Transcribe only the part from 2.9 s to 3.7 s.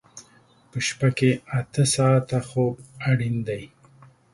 اړین دی.